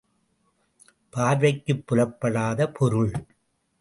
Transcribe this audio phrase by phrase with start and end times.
[1.13, 3.11] பார்வைக்குப் புலப்படாத பொருள்.